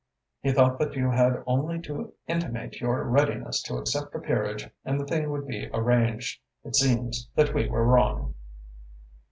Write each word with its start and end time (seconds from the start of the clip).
He 0.41 0.51
thought 0.51 0.79
that 0.79 0.95
you 0.95 1.11
had 1.11 1.43
only 1.45 1.79
to 1.81 2.11
intimate 2.25 2.81
your 2.81 3.03
readiness 3.03 3.61
to 3.61 3.75
accept 3.75 4.15
a 4.15 4.19
peerage 4.19 4.67
and 4.83 4.99
the 4.99 5.05
thing 5.05 5.29
would 5.29 5.45
be 5.45 5.69
arranged. 5.71 6.41
It 6.63 6.75
seems 6.75 7.29
that 7.35 7.53
we 7.53 7.69
were 7.69 7.85
wrong." 7.85 8.33